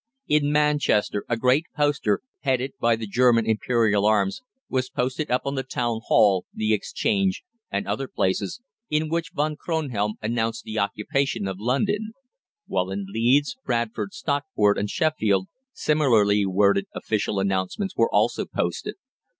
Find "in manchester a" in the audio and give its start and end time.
0.27-1.37